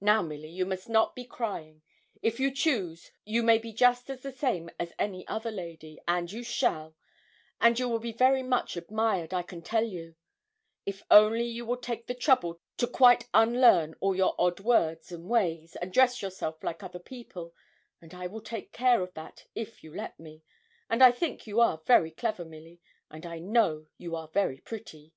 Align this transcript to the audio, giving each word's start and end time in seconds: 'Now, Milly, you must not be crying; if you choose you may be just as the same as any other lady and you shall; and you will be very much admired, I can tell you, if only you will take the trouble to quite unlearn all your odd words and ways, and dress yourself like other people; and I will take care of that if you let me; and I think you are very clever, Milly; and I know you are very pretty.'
'Now, 0.00 0.22
Milly, 0.22 0.50
you 0.50 0.64
must 0.64 0.88
not 0.88 1.16
be 1.16 1.24
crying; 1.24 1.82
if 2.22 2.38
you 2.38 2.54
choose 2.54 3.10
you 3.24 3.42
may 3.42 3.58
be 3.58 3.72
just 3.72 4.08
as 4.08 4.20
the 4.22 4.30
same 4.30 4.70
as 4.78 4.92
any 5.00 5.26
other 5.26 5.50
lady 5.50 5.98
and 6.06 6.30
you 6.30 6.44
shall; 6.44 6.94
and 7.60 7.76
you 7.76 7.88
will 7.88 7.98
be 7.98 8.12
very 8.12 8.44
much 8.44 8.76
admired, 8.76 9.34
I 9.34 9.42
can 9.42 9.60
tell 9.60 9.82
you, 9.82 10.14
if 10.86 11.02
only 11.10 11.44
you 11.44 11.66
will 11.66 11.76
take 11.78 12.06
the 12.06 12.14
trouble 12.14 12.60
to 12.76 12.86
quite 12.86 13.28
unlearn 13.34 13.96
all 13.98 14.14
your 14.14 14.36
odd 14.38 14.60
words 14.60 15.10
and 15.10 15.28
ways, 15.28 15.74
and 15.74 15.92
dress 15.92 16.22
yourself 16.22 16.62
like 16.62 16.84
other 16.84 17.00
people; 17.00 17.52
and 18.00 18.14
I 18.14 18.28
will 18.28 18.42
take 18.42 18.72
care 18.72 19.02
of 19.02 19.12
that 19.14 19.46
if 19.56 19.82
you 19.82 19.92
let 19.92 20.20
me; 20.20 20.44
and 20.88 21.02
I 21.02 21.10
think 21.10 21.48
you 21.48 21.58
are 21.58 21.82
very 21.84 22.12
clever, 22.12 22.44
Milly; 22.44 22.80
and 23.10 23.26
I 23.26 23.40
know 23.40 23.88
you 23.98 24.14
are 24.14 24.28
very 24.28 24.58
pretty.' 24.60 25.12